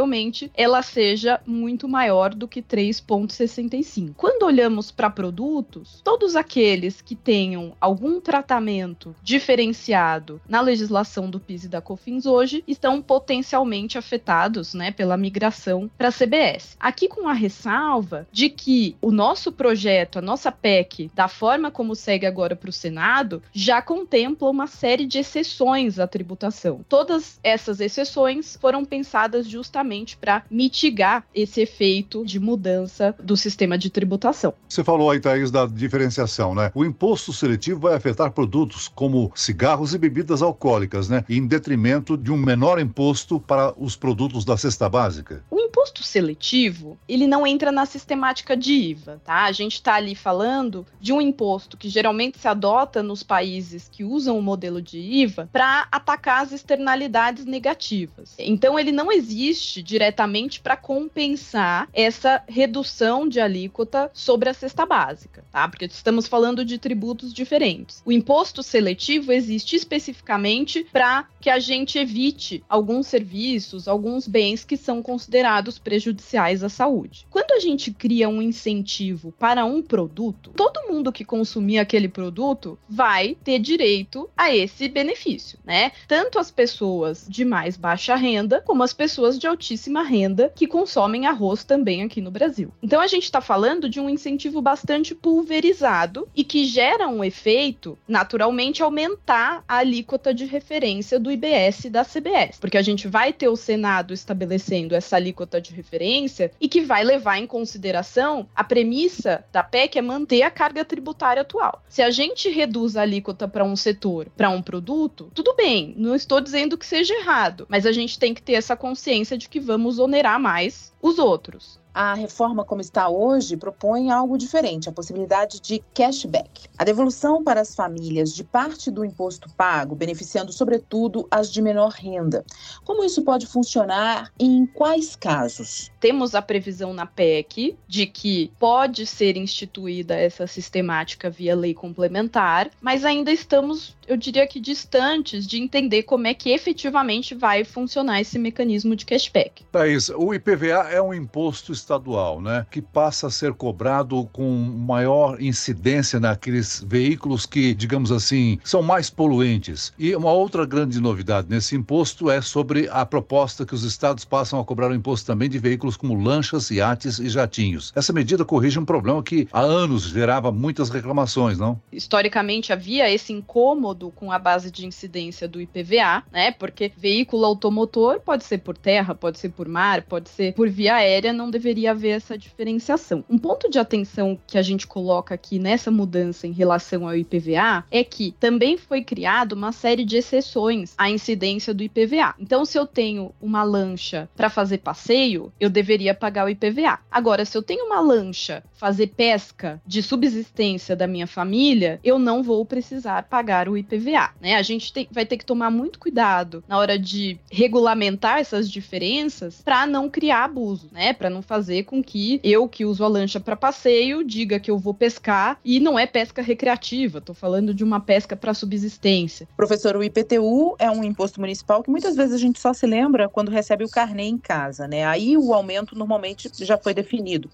ela 0.55 0.83
seja 0.83 1.41
muito 1.47 1.89
maior 1.89 2.35
do 2.35 2.49
que 2.49 2.63
3,65%. 2.63 4.15
Quando 4.17 4.45
olhamos 4.45 4.91
para 4.91 5.11
produtos, 5.11 6.01
todos 6.03 6.37
aqueles 6.37 7.01
que 7.01 7.15
tenham 7.15 7.75
algum 7.81 8.21
tratamento 8.21 9.15
diferenciado 9.23 10.41
na 10.49 10.61
legislação 10.61 11.31
do 11.31 11.39
PIS 11.39 11.65
e 11.65 11.69
da 11.69 11.81
COFINS 11.81 12.27
hoje 12.27 12.65
estão 12.67 13.01
potencialmente 13.01 13.99
afetados, 13.99 14.75
né, 14.75 14.91
pela 14.91 15.17
migração 15.17 15.91
para 15.97 16.09
a 16.09 16.13
CBS. 16.13 16.77
Aqui 16.81 17.09
com 17.09 17.29
a 17.29 17.33
ressalva 17.33 18.27
de 18.33 18.49
que 18.51 18.97
o 19.01 19.11
nosso 19.11 19.53
projeto, 19.53 20.19
a 20.19 20.23
nossa 20.23 20.51
PEC, 20.51 21.11
da 21.15 21.29
forma 21.29 21.71
como 21.71 21.95
segue 21.95 22.27
agora 22.27 22.57
para 22.57 22.71
o 22.71 22.73
Senado, 22.73 23.43
já 23.53 23.81
contempla 23.81 24.51
uma 24.51 24.67
série 24.67 25.07
de 25.07 25.19
exceções 25.19 25.99
à 25.99 26.07
tributação. 26.07 26.85
Todas 26.89 27.39
essas 27.43 27.81
exceções 27.81 28.57
foram 28.61 28.85
pensadas 28.85 29.47
justamente 29.47 29.84
para 30.21 30.45
mitigar 30.51 31.25
esse 31.35 31.61
efeito 31.61 32.25
de 32.25 32.41
mudança 32.41 33.15
do 33.23 33.37
sistema 33.37 33.77
de 33.77 33.91
tributação. 33.91 34.55
Você 34.69 34.83
falou 34.83 35.11
aí, 35.11 35.21
Thaís, 35.21 35.51
da 35.51 35.67
diferenciação, 35.67 36.55
né? 36.55 36.71
O 36.75 36.85
imposto 36.85 37.33
seletivo 37.33 37.81
vai 37.81 37.95
afetar, 37.95 38.31
produtos 38.31 38.89
como 38.89 39.31
cigarros 39.35 39.95
e 39.95 39.99
bebidas 39.99 40.43
alcoólicas, 40.43 41.09
né? 41.09 41.25
Em 41.29 41.47
detrimento 41.47 42.17
de 42.17 42.33
um 42.33 42.37
menor 42.37 42.81
imposto 42.81 43.39
para 43.39 43.75
os 43.77 43.97
produtos 43.97 44.45
da 44.45 44.57
cesta 44.57 44.89
básica? 44.89 45.45
O 45.51 45.61
imposto 45.61 46.03
seletivo, 46.03 46.99
ele 47.09 47.27
não 47.27 47.47
entra 47.47 47.71
na 47.71 47.87
sistemática 47.87 48.57
de 48.57 48.73
IVA, 48.73 49.21
tá? 49.25 49.45
A 49.45 49.53
gente 49.53 49.75
está 49.75 49.95
ali 49.95 50.15
falando 50.15 50.87
de 51.01 51.13
um 51.13 51.21
imposto 51.21 51.77
que 51.77 51.89
geralmente 51.89 52.39
se 52.39 52.49
adota 52.49 53.03
nos 53.03 53.23
países 53.23 53.89
que 53.91 54.05
usam 54.05 54.39
o 54.39 54.43
modelo 54.43 54.81
de 54.81 54.99
IVA 54.99 55.49
para 55.53 55.87
atacar 55.91 56.43
as 56.43 56.53
externalidades 56.53 57.45
negativas. 57.45 58.35
Então, 58.39 58.79
ele 58.79 58.93
não 58.93 59.13
existe 59.13 59.74
diretamente 59.83 60.61
para 60.61 60.77
compensar 60.77 61.89
essa 61.93 62.43
redução 62.49 63.29
de 63.29 63.41
alíquota 63.41 64.11
sobre 64.13 64.49
a 64.49 64.55
cesta 64.55 64.87
básica, 64.87 65.45
tá? 65.51 65.69
Porque 65.69 65.87
estamos 65.87 66.27
falando 66.27 66.65
de 66.65 66.79
tributos 66.79 67.33
diferentes. 67.33 68.03
O 68.05 68.13
imposto 68.13 68.63
seletivo 68.63 69.33
existe 69.33 69.77
especificamente 69.77 70.87
para 70.93 71.27
que 71.41 71.51
a 71.51 71.59
gente 71.59 71.99
evite 71.99 72.63
alguns 72.69 73.07
serviços, 73.07 73.87
alguns 73.87 74.27
bens 74.27 74.65
que 74.65 74.77
são 74.77 75.03
considerados 75.03 75.79
prejudiciais 75.79 76.63
à 76.63 76.69
saúde. 76.69 77.27
Quando 77.31 77.53
a 77.53 77.61
gente 77.61 77.93
cria 77.93 78.29
um 78.29 78.41
incentivo 78.41 79.33
para 79.39 79.65
um 79.65 79.83
produto, 79.83 80.51
todo 80.57 80.89
mundo 80.89 81.13
que 81.13 81.25
consumir 81.25 81.79
aquele 81.79 82.09
produto 82.09 82.79
vai 82.89 83.37
ter 83.45 83.59
direito 83.59 84.29
a 84.37 84.55
esse 84.55 84.89
benefício, 84.89 85.59
né? 85.65 85.93
Tanto 86.09 86.39
as 86.39 86.51
pessoas 86.51 87.27
de 87.29 87.45
mais 87.45 87.77
baixa 87.77 88.15
renda, 88.15 88.61
como 88.61 88.83
as 88.83 88.93
pessoas 88.93 89.39
de 89.39 89.47
altíssima 89.65 90.03
renda 90.03 90.53
que 90.55 90.67
consomem 90.67 91.27
arroz 91.27 91.65
também 91.65 92.03
aqui 92.03 92.21
no 92.21 92.31
Brasil. 92.31 92.71
Então 92.83 93.01
a 93.01 93.07
gente 93.07 93.25
está 93.25 93.41
falando 93.41 93.89
de 93.89 93.99
um 93.99 94.11
incentivo 94.11 94.61
bastante 94.61 95.15
pulverizado 95.15 96.29
e 96.37 96.45
que 96.45 96.67
gera 96.67 97.09
um 97.09 97.25
efeito, 97.25 97.97
naturalmente, 98.07 98.83
aumentar 98.83 99.65
a 99.67 99.79
alíquota 99.79 100.35
de 100.35 100.45
referência 100.45 101.19
do 101.19 101.31
IBS 101.31 101.87
da 101.91 102.05
CBS, 102.05 102.59
porque 102.61 102.77
a 102.77 102.83
gente 102.83 103.09
vai 103.09 103.33
ter 103.33 103.49
o 103.49 103.57
Senado 103.57 104.13
estabelecendo 104.13 104.95
essa 104.95 105.17
alíquota 105.17 105.61
de 105.61 105.73
referência 105.73 106.53
e 106.61 106.69
que 106.69 106.83
vai 106.83 107.03
levar 107.03 107.39
em 107.39 107.47
consideração 107.47 108.47
a 108.55 108.63
premissa 108.63 109.45
da 109.51 109.63
PEC 109.63 109.99
é 109.99 110.03
manter 110.03 110.43
a 110.43 110.51
carga 110.51 110.85
tributária 110.85 111.41
atual. 111.41 111.83
Se 111.89 112.03
a 112.03 112.11
gente 112.11 112.51
reduz 112.51 112.97
a 112.97 113.03
alíquota 113.03 113.49
para 113.49 113.65
um 113.65 113.77
setor, 113.77 114.29
para 114.37 114.51
um 114.51 114.61
produto, 114.61 115.31
tudo 115.35 115.55
bem, 115.55 115.95
não 115.97 116.15
estou 116.15 116.41
dizendo 116.41 116.77
que 116.77 116.85
seja 116.85 117.15
errado, 117.15 117.67
mas 117.69 117.87
a 117.87 117.93
gente 117.93 118.19
tem 118.19 118.35
que 118.35 118.43
ter 118.43 118.55
essa 118.55 118.77
consciência 118.77 119.39
de 119.39 119.49
que 119.54 119.54
vamos 119.61 119.99
onerar 119.99 120.39
mais 120.41 120.93
os 121.01 121.19
outros. 121.19 121.81
A 121.95 122.13
reforma, 122.15 122.65
como 122.65 122.81
está 122.81 123.09
hoje, 123.09 123.57
propõe 123.57 124.11
algo 124.11 124.37
diferente, 124.37 124.89
a 124.89 124.93
possibilidade 124.93 125.61
de 125.61 125.81
cashback. 125.95 126.63
A 126.77 126.83
devolução 126.83 127.45
para 127.45 127.61
as 127.61 127.73
famílias 127.73 128.35
de 128.35 128.43
parte 128.43 128.91
do 128.91 129.05
imposto 129.05 129.49
pago, 129.57 129.95
beneficiando 129.95 130.53
sobretudo 130.53 131.29
as 131.31 131.53
de 131.53 131.63
menor 131.63 131.93
renda. 131.93 132.45
Como 132.85 133.05
isso 133.05 133.23
pode 133.23 133.47
funcionar 133.47 134.33
e 134.41 134.45
em 134.45 134.67
quais 134.67 135.15
casos? 135.15 135.93
Temos 136.01 136.35
a 136.35 136.43
previsão 136.43 136.93
na 136.93 137.07
PEC 137.07 137.77
de 137.87 138.07
que 138.07 138.51
pode 138.59 139.07
ser 139.07 139.37
instituída 139.37 140.17
essa 140.17 140.49
sistemática 140.49 141.31
via 141.31 141.55
lei 141.55 141.75
complementar, 141.75 142.73
mas 142.81 143.05
ainda 143.05 143.31
estamos, 143.31 143.97
eu 144.09 144.17
diria 144.17 144.49
que 144.49 144.59
distantes 144.59 145.47
de 145.47 145.63
entender 145.63 146.03
como 146.03 146.27
é 146.27 146.35
que 146.35 146.51
efetivamente 146.51 147.37
vai 147.37 147.63
funcionar 147.63 148.21
esse 148.21 148.37
mecanismo 148.37 148.97
de 148.97 149.07
cashback. 149.07 149.65
Thaís, 149.71 150.09
o 150.09 150.35
IPVA 150.35 150.91
é 150.91 151.01
um 151.01 151.15
imposto 151.15 151.73
estadual, 151.85 152.41
né, 152.41 152.67
que 152.71 152.81
passa 152.81 153.27
a 153.27 153.31
ser 153.31 153.53
cobrado 153.53 154.29
com 154.33 154.49
maior 154.49 155.41
incidência 155.41 156.19
naqueles 156.19 156.83
veículos 156.87 157.45
que, 157.47 157.75
digamos 157.75 158.11
assim, 158.11 158.59
são 158.65 158.83
mais 158.83 159.11
poluentes. 159.11 159.93
E 159.99 160.17
uma 160.17 160.33
outra 160.33 160.65
grande 160.65 161.01
novidade 161.01 161.47
nesse 161.49 161.77
imposto 161.77 162.31
é 162.31 162.41
sobre 162.41 162.89
a 162.91 163.05
proposta 163.05 163.67
que 163.67 163.75
os 163.75 163.85
estados 163.85 164.25
passam 164.25 164.59
a 164.59 164.65
cobrar 164.65 164.91
o 164.91 164.95
imposto 164.95 165.27
também 165.27 165.49
de 165.49 165.59
veículos 165.59 165.97
como 165.97 166.15
lanchas, 166.15 166.71
iates 166.71 167.19
e 167.19 167.29
jatinhos. 167.29 167.93
Essa 167.95 168.13
medida 168.13 168.45
corrige 168.45 168.79
um 168.79 168.85
problema 168.85 169.23
que 169.23 169.47
há 169.53 169.61
anos 169.61 170.05
gerava 170.05 170.51
muitas 170.51 170.89
reclamações, 170.89 171.59
não? 171.59 171.81
Historicamente 171.93 172.73
havia 172.73 173.13
esse 173.13 173.33
incômodo 173.33 174.11
com 174.11 174.33
a 174.33 174.39
base 174.39 174.71
de 174.71 174.87
incidência 174.87 175.47
do 175.47 175.61
IPVA, 175.61 176.23
né? 176.33 176.51
Porque 176.53 176.91
veículo 176.97 177.45
automotor 177.45 178.21
pode 178.21 178.45
ser 178.45 178.59
por 178.59 178.77
terra, 178.77 179.15
pode 179.15 179.39
ser 179.39 179.51
por 179.51 179.69
mar, 179.69 180.03
pode 180.03 180.29
ser 180.31 180.55
por 180.55 180.69
via 180.69 180.95
aérea, 180.97 181.33
não 181.33 181.51
deveria 181.51 181.74
deveria 181.75 181.91
haver 181.91 182.11
essa 182.11 182.39
diferenciação. 182.39 183.25
Um 183.29 183.37
ponto 183.37 183.69
de 183.69 183.79
atenção 183.81 184.39
que 184.47 184.57
a 184.57 184.63
gente 184.63 184.87
coloca 184.87 185.35
aqui 185.35 185.59
nessa 185.59 185.91
mudança 185.91 186.47
em 186.47 186.53
relação 186.53 187.09
ao 187.09 187.17
IPVA 187.17 187.85
é 187.91 188.05
que 188.05 188.33
também 188.39 188.77
foi 188.77 189.03
criado 189.03 189.53
uma 189.53 189.73
série 189.73 190.05
de 190.05 190.17
exceções 190.17 190.95
à 190.97 191.11
incidência 191.11 191.75
do 191.75 191.83
IPVA. 191.83 192.35
Então, 192.39 192.65
se 192.65 192.79
eu 192.79 192.87
tenho 192.87 193.35
uma 193.41 193.65
lancha 193.65 194.29
para 194.37 194.49
fazer 194.49 194.79
passeio, 194.79 195.53
eu 195.59 195.69
deveria 195.69 196.15
pagar 196.15 196.47
o 196.47 196.49
IPVA. 196.49 197.01
Agora, 197.11 197.45
se 197.45 197.59
eu 197.59 197.63
tenho 197.63 197.87
uma 197.87 198.01
lancha 198.01 198.63
fazer 198.73 199.09
pesca 199.09 199.81
de 199.85 200.03
subsistência 200.03 200.95
da 200.95 201.07
minha 201.07 201.27
família, 201.27 201.99
eu 202.05 202.19
não 202.19 202.43
vou 202.43 202.65
precisar 202.65 203.25
pagar 203.25 203.69
o 203.69 203.77
IPVA, 203.77 204.31
né? 204.41 204.55
A 204.57 204.63
gente 204.63 204.93
tem, 204.93 205.09
vai 205.11 205.27
ter 205.27 205.39
que 205.39 205.45
tomar 205.45 205.71
muito 205.71 205.99
cuidado 205.99 206.63
na 206.69 206.79
hora 206.79 206.99
de 206.99 207.39
regulamentar 207.51 208.39
essas 208.39 208.71
diferenças 208.71 209.63
para 209.63 209.87
não 209.87 210.09
criar 210.09 210.45
abuso, 210.45 210.89
né? 210.93 211.13
Para 211.13 211.31
não 211.31 211.43
fazer 211.43 211.64
fazer 211.65 211.85
com 211.85 212.05
que 212.05 212.39
eu 212.45 212.69
que 212.69 212.85
uso 212.85 213.03
a 213.03 213.09
lancha 213.09 213.41
para 213.41 213.57
passeio 213.57 214.23
diga 214.23 214.61
que 214.61 214.71
eu 214.71 214.77
vou 214.77 214.93
pescar 214.93 215.59
e 215.65 215.81
não 215.81 215.99
é 215.99 216.07
pesca 216.07 216.43
recreativa, 216.43 217.21
estou 217.21 217.35
falando 217.35 217.73
de 217.73 217.83
uma 217.83 217.99
pesca 218.01 218.37
para 218.37 218.53
subsistência. 218.53 219.49
Professor, 219.57 219.97
o 219.97 220.05
IPTU 220.05 220.77
é 220.79 220.91
um 220.91 221.03
imposto 221.03 221.41
municipal 221.41 221.83
que 221.83 221.91
muitas 221.91 222.15
vezes 222.17 222.35
a 222.35 222.39
gente 222.39 222.61
só 222.61 222.75
se 222.75 222.87
lembra 222.87 223.31
quando 223.31 223.51
recebe 223.51 223.83
o 223.83 223.89
carnê 223.89 224.25
em 224.25 224.37
casa, 224.37 224.87
né? 224.87 225.07
Aí 225.07 225.39
o 225.39 225.55
aumento 225.55 225.97
normalmente 225.97 226.51
já 226.61 226.77
foi 226.77 226.93
definido. 226.93 227.49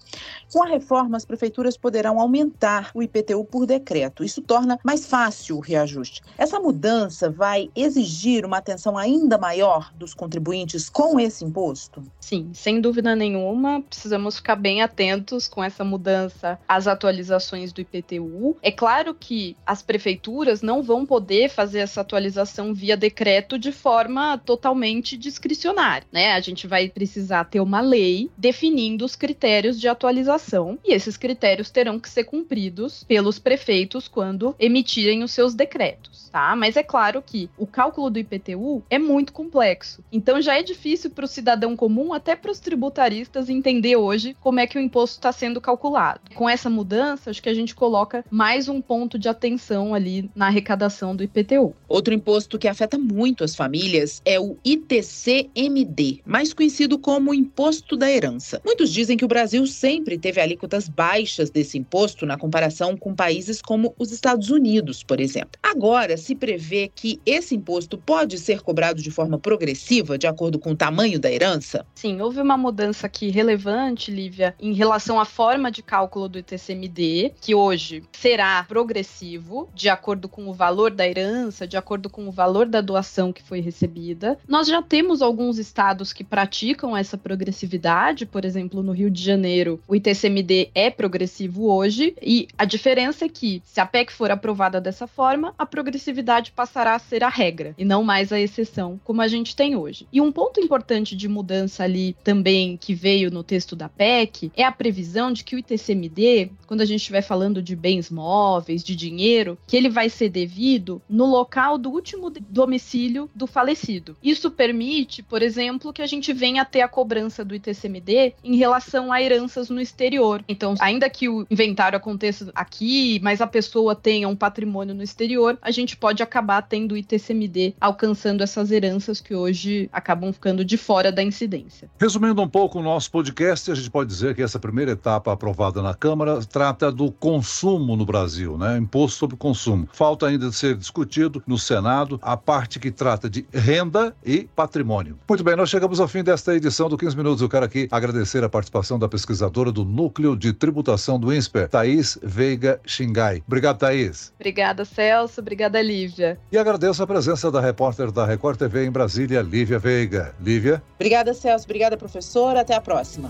Com 0.51 0.61
a 0.61 0.67
reforma, 0.67 1.15
as 1.15 1.23
prefeituras 1.23 1.77
poderão 1.77 2.19
aumentar 2.19 2.91
o 2.93 3.01
IPTU 3.01 3.45
por 3.45 3.65
decreto. 3.65 4.25
Isso 4.25 4.41
torna 4.41 4.77
mais 4.83 5.05
fácil 5.05 5.55
o 5.55 5.61
reajuste. 5.61 6.21
Essa 6.37 6.59
mudança 6.59 7.29
vai 7.29 7.69
exigir 7.73 8.45
uma 8.45 8.57
atenção 8.57 8.97
ainda 8.97 9.37
maior 9.37 9.93
dos 9.95 10.13
contribuintes 10.13 10.89
com 10.89 11.17
esse 11.17 11.45
imposto? 11.45 12.03
Sim, 12.19 12.49
sem 12.53 12.81
dúvida 12.81 13.15
nenhuma 13.15 13.81
precisamos 14.01 14.37
ficar 14.37 14.55
bem 14.55 14.81
atentos 14.81 15.47
com 15.47 15.63
essa 15.63 15.83
mudança 15.83 16.59
às 16.67 16.87
atualizações 16.87 17.71
do 17.71 17.81
IPTU. 17.81 18.57
É 18.59 18.71
claro 18.71 19.13
que 19.13 19.55
as 19.63 19.83
prefeituras 19.83 20.63
não 20.63 20.81
vão 20.81 21.05
poder 21.05 21.49
fazer 21.49 21.79
essa 21.79 22.01
atualização 22.01 22.73
via 22.73 22.97
decreto 22.97 23.59
de 23.59 23.71
forma 23.71 24.39
totalmente 24.39 25.15
discricionária, 25.15 26.07
né? 26.11 26.33
A 26.33 26.39
gente 26.39 26.65
vai 26.65 26.89
precisar 26.89 27.43
ter 27.43 27.59
uma 27.59 27.79
lei 27.79 28.31
definindo 28.35 29.05
os 29.05 29.15
critérios 29.15 29.79
de 29.79 29.87
atualização 29.87 30.79
e 30.83 30.93
esses 30.93 31.15
critérios 31.15 31.69
terão 31.69 31.99
que 31.99 32.09
ser 32.09 32.23
cumpridos 32.23 33.03
pelos 33.03 33.37
prefeitos 33.37 34.07
quando 34.07 34.55
emitirem 34.57 35.23
os 35.23 35.31
seus 35.31 35.53
decretos, 35.53 36.20
tá? 36.31 36.55
Mas 36.55 36.77
é 36.77 36.83
claro 36.83 37.21
que 37.21 37.49
o 37.57 37.67
cálculo 37.67 38.09
do 38.09 38.19
IPTU 38.19 38.83
é 38.89 38.97
muito 38.97 39.33
complexo. 39.33 40.03
Então 40.11 40.41
já 40.41 40.57
é 40.57 40.63
difícil 40.63 41.09
para 41.09 41.25
o 41.25 41.27
cidadão 41.27 41.75
comum, 41.75 42.13
até 42.13 42.35
para 42.35 42.51
os 42.51 42.59
tributaristas 42.59 43.49
entender 43.49 43.95
hoje 43.95 44.35
como 44.39 44.59
é 44.59 44.67
que 44.67 44.77
o 44.77 44.81
imposto 44.81 45.17
está 45.17 45.31
sendo 45.31 45.59
calculado. 45.59 46.21
Com 46.35 46.49
essa 46.49 46.69
mudança, 46.69 47.29
acho 47.29 47.41
que 47.41 47.49
a 47.49 47.53
gente 47.53 47.75
coloca 47.75 48.23
mais 48.29 48.69
um 48.69 48.81
ponto 48.81 49.19
de 49.19 49.27
atenção 49.27 49.93
ali 49.93 50.29
na 50.35 50.47
arrecadação 50.47 51.15
do 51.15 51.23
IPTU. 51.23 51.73
Outro 51.87 52.13
imposto 52.13 52.57
que 52.57 52.67
afeta 52.67 52.97
muito 52.97 53.43
as 53.43 53.55
famílias 53.55 54.21
é 54.23 54.39
o 54.39 54.57
ITCMD, 54.63 56.21
mais 56.25 56.53
conhecido 56.53 56.97
como 56.97 57.33
Imposto 57.33 57.97
da 57.97 58.09
Herança. 58.09 58.61
Muitos 58.65 58.91
dizem 58.91 59.17
que 59.17 59.25
o 59.25 59.27
Brasil 59.27 59.65
sempre 59.67 60.17
teve 60.17 60.39
alíquotas 60.39 60.87
baixas 60.87 61.49
desse 61.49 61.77
imposto 61.77 62.25
na 62.25 62.37
comparação 62.37 62.95
com 62.95 63.13
países 63.13 63.61
como 63.61 63.93
os 63.97 64.11
Estados 64.11 64.49
Unidos, 64.49 65.03
por 65.03 65.19
exemplo. 65.19 65.59
Agora, 65.63 66.15
se 66.21 66.35
prevê 66.35 66.89
que 66.93 67.19
esse 67.25 67.55
imposto 67.55 67.97
pode 67.97 68.37
ser 68.37 68.61
cobrado 68.61 69.01
de 69.01 69.11
forma 69.11 69.37
progressiva, 69.37 70.17
de 70.17 70.27
acordo 70.27 70.59
com 70.59 70.71
o 70.71 70.75
tamanho 70.75 71.19
da 71.19 71.31
herança? 71.31 71.85
Sim, 71.95 72.21
houve 72.21 72.39
uma 72.39 72.57
mudança 72.57 73.07
aqui 73.07 73.29
relevante 73.29 74.11
Lívia, 74.11 74.55
em 74.59 74.73
relação 74.73 75.19
à 75.19 75.25
forma 75.25 75.71
de 75.71 75.81
cálculo 75.81 76.29
do 76.29 76.39
ITCMD, 76.39 77.33
que 77.41 77.55
hoje 77.55 78.03
será 78.11 78.63
progressivo, 78.67 79.67
de 79.73 79.89
acordo 79.89 80.29
com 80.29 80.47
o 80.47 80.53
valor 80.53 80.91
da 80.91 81.07
herança, 81.07 81.67
de 81.67 81.77
acordo 81.77 82.09
com 82.09 82.27
o 82.27 82.31
valor 82.31 82.67
da 82.67 82.81
doação 82.81 83.33
que 83.33 83.43
foi 83.43 83.59
recebida. 83.59 84.37
Nós 84.47 84.67
já 84.67 84.81
temos 84.81 85.21
alguns 85.21 85.57
estados 85.57 86.13
que 86.13 86.23
praticam 86.23 86.95
essa 86.95 87.17
progressividade, 87.17 88.25
por 88.25 88.45
exemplo, 88.45 88.83
no 88.83 88.91
Rio 88.91 89.09
de 89.09 89.21
Janeiro, 89.21 89.81
o 89.87 89.95
ITCMD 89.95 90.69
é 90.75 90.89
progressivo 90.89 91.71
hoje, 91.71 92.15
e 92.21 92.47
a 92.57 92.65
diferença 92.65 93.25
é 93.25 93.29
que, 93.29 93.61
se 93.65 93.79
a 93.79 93.85
PEC 93.85 94.11
for 94.11 94.29
aprovada 94.31 94.79
dessa 94.79 95.07
forma, 95.07 95.53
a 95.57 95.65
progressividade 95.65 96.10
passará 96.51 96.95
a 96.95 96.99
ser 96.99 97.23
a 97.23 97.29
regra 97.29 97.73
e 97.77 97.85
não 97.85 98.03
mais 98.03 98.31
a 98.31 98.39
exceção, 98.39 98.99
como 99.03 99.21
a 99.21 99.27
gente 99.27 99.55
tem 99.55 99.75
hoje. 99.75 100.07
E 100.11 100.21
um 100.21 100.31
ponto 100.31 100.59
importante 100.59 101.15
de 101.15 101.27
mudança 101.27 101.83
ali 101.83 102.15
também 102.23 102.77
que 102.77 102.93
veio 102.93 103.31
no 103.31 103.43
texto 103.43 103.75
da 103.75 103.89
PEC 103.89 104.51
é 104.55 104.63
a 104.63 104.71
previsão 104.71 105.31
de 105.31 105.43
que 105.43 105.55
o 105.55 105.59
ITCMD, 105.59 106.51
quando 106.67 106.81
a 106.81 106.85
gente 106.85 106.99
estiver 106.99 107.21
falando 107.21 107.61
de 107.61 107.75
bens 107.75 108.09
móveis, 108.09 108.83
de 108.83 108.95
dinheiro, 108.95 109.57
que 109.67 109.77
ele 109.77 109.89
vai 109.89 110.09
ser 110.09 110.29
devido 110.29 111.01
no 111.09 111.25
local 111.25 111.77
do 111.77 111.89
último 111.89 112.29
domicílio 112.29 113.29
do 113.33 113.47
falecido. 113.47 114.15
Isso 114.23 114.49
permite, 114.51 115.23
por 115.23 115.41
exemplo, 115.41 115.93
que 115.93 116.01
a 116.01 116.07
gente 116.07 116.33
venha 116.33 116.65
ter 116.65 116.81
a 116.81 116.87
cobrança 116.87 117.43
do 117.43 117.55
ITCMD 117.55 118.33
em 118.43 118.55
relação 118.55 119.11
a 119.11 119.21
heranças 119.21 119.69
no 119.69 119.81
exterior. 119.81 120.43
Então, 120.47 120.75
ainda 120.79 121.09
que 121.09 121.27
o 121.29 121.45
inventário 121.49 121.97
aconteça 121.97 122.51
aqui, 122.55 123.19
mas 123.21 123.41
a 123.41 123.47
pessoa 123.47 123.95
tenha 123.95 124.27
um 124.27 124.35
patrimônio 124.35 124.95
no 124.95 125.03
exterior, 125.03 125.57
a 125.61 125.71
gente 125.71 125.97
pode 126.01 126.23
acabar 126.23 126.63
tendo 126.63 126.93
o 126.93 126.97
ITCMD 126.97 127.75
alcançando 127.79 128.41
essas 128.41 128.71
heranças 128.71 129.21
que 129.21 129.35
hoje 129.35 129.87
acabam 129.93 130.33
ficando 130.33 130.65
de 130.65 130.75
fora 130.75 131.11
da 131.11 131.21
incidência. 131.21 131.87
Resumindo 131.99 132.41
um 132.41 132.47
pouco 132.47 132.79
o 132.79 132.83
nosso 132.83 133.11
podcast, 133.11 133.71
a 133.71 133.75
gente 133.75 133.91
pode 133.91 134.09
dizer 134.09 134.33
que 134.35 134.41
essa 134.41 134.57
primeira 134.59 134.91
etapa 134.91 135.31
aprovada 135.31 135.79
na 135.81 135.93
Câmara 135.93 136.39
trata 136.43 136.91
do 136.91 137.11
consumo 137.11 137.95
no 137.95 138.03
Brasil, 138.03 138.57
né? 138.57 138.79
Imposto 138.79 139.19
sobre 139.19 139.37
consumo. 139.37 139.87
Falta 139.93 140.25
ainda 140.25 140.49
de 140.49 140.55
ser 140.55 140.75
discutido 140.75 141.43
no 141.45 141.57
Senado 141.57 142.19
a 142.23 142.35
parte 142.35 142.79
que 142.79 142.89
trata 142.89 143.29
de 143.29 143.45
renda 143.53 144.15
e 144.25 144.49
patrimônio. 144.55 145.19
Muito 145.29 145.43
bem, 145.43 145.55
nós 145.55 145.69
chegamos 145.69 145.99
ao 145.99 146.07
fim 146.07 146.23
desta 146.23 146.55
edição 146.55 146.89
do 146.89 146.97
15 146.97 147.15
Minutos. 147.15 147.41
Eu 147.43 147.49
quero 147.49 147.65
aqui 147.65 147.87
agradecer 147.91 148.43
a 148.43 148.49
participação 148.49 148.97
da 148.97 149.07
pesquisadora 149.07 149.71
do 149.71 149.85
Núcleo 149.85 150.35
de 150.35 150.51
Tributação 150.51 151.19
do 151.19 151.31
INSPER, 151.31 151.69
Thaís 151.69 152.17
Veiga 152.23 152.81
Xingai. 152.85 153.43
Obrigado, 153.45 153.77
Thaís. 153.77 154.33
Obrigada, 154.39 154.83
Celso. 154.83 155.41
Obrigada, 155.41 155.77
Lívia. 155.91 156.39
E 156.49 156.57
agradeço 156.57 157.03
a 157.03 157.07
presença 157.07 157.51
da 157.51 157.59
repórter 157.59 158.11
da 158.11 158.25
Record 158.25 158.57
TV 158.57 158.85
em 158.85 158.91
Brasília, 158.91 159.41
Lívia 159.41 159.77
Veiga. 159.77 160.33
Lívia. 160.39 160.81
Obrigada, 160.95 161.33
Celso. 161.33 161.65
Obrigada, 161.65 161.97
professora. 161.97 162.61
Até 162.61 162.73
a 162.73 162.81
próxima. 162.81 163.29